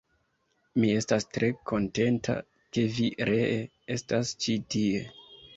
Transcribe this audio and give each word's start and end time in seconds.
Mi 0.83 0.87
estas 1.01 1.27
tre 1.35 1.49
kontenta, 1.71 2.37
ke 2.79 2.87
vi 2.97 3.13
ree 3.31 3.61
estas 3.99 4.37
ĉi 4.47 4.57
tie. 4.77 5.07